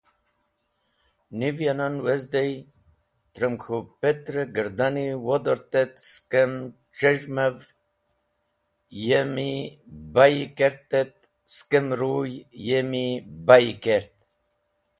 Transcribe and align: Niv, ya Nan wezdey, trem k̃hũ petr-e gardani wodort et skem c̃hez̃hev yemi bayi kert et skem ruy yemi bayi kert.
Niv, 1.39 1.57
ya 1.65 1.73
Nan 1.79 1.95
wezdey, 2.07 2.51
trem 3.33 3.53
k̃hũ 3.61 3.79
petr-e 4.01 4.43
gardani 4.55 5.07
wodort 5.25 5.71
et 5.81 5.93
skem 6.11 6.51
c̃hez̃hev 6.97 7.57
yemi 9.07 9.51
bayi 10.13 10.45
kert 10.57 10.89
et 11.01 11.15
skem 11.55 11.87
ruy 11.99 12.31
yemi 12.67 13.05
bayi 13.47 13.73
kert. 13.83 14.15